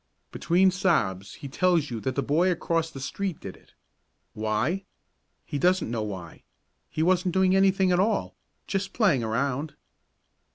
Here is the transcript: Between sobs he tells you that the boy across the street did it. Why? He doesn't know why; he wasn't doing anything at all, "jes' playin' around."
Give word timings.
Between 0.31 0.71
sobs 0.71 1.35
he 1.35 1.47
tells 1.47 1.91
you 1.91 1.99
that 1.99 2.15
the 2.15 2.23
boy 2.23 2.49
across 2.51 2.89
the 2.89 2.99
street 2.99 3.39
did 3.39 3.55
it. 3.55 3.75
Why? 4.33 4.83
He 5.45 5.59
doesn't 5.59 5.91
know 5.91 6.01
why; 6.01 6.41
he 6.89 7.03
wasn't 7.03 7.35
doing 7.35 7.55
anything 7.55 7.91
at 7.91 7.99
all, 7.99 8.35
"jes' 8.67 8.87
playin' 8.87 9.21
around." 9.23 9.75